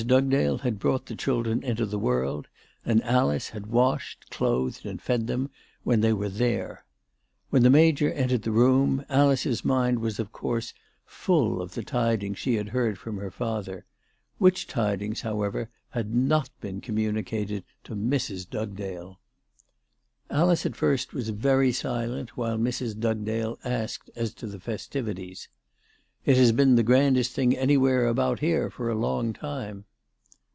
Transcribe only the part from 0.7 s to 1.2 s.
brought the